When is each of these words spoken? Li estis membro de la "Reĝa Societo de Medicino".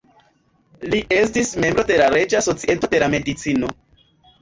Li 0.93 1.01
estis 1.17 1.53
membro 1.65 1.87
de 1.93 2.01
la 2.03 2.09
"Reĝa 2.17 2.43
Societo 2.49 2.93
de 2.97 3.15
Medicino". 3.19 3.75